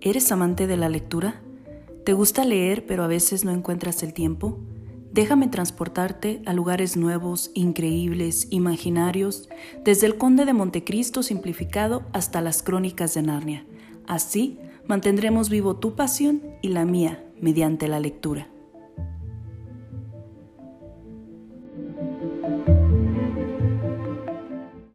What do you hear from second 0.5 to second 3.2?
de la lectura? ¿Te gusta leer pero a